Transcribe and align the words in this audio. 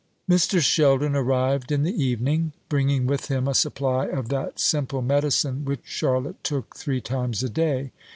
Mr. 0.27 0.59
Sheldon 0.59 1.15
arrived 1.15 1.71
in 1.71 1.83
the 1.83 1.93
evening, 2.03 2.53
bringing 2.69 3.05
with 3.05 3.27
him 3.27 3.47
a 3.47 3.53
supply 3.53 4.07
of 4.07 4.29
that 4.29 4.59
simple 4.59 5.03
medicine 5.03 5.63
which 5.63 5.81
Charlotte 5.83 6.43
took 6.43 6.75
three 6.75 7.01
times 7.01 7.43
a 7.43 7.49
day. 7.49 7.91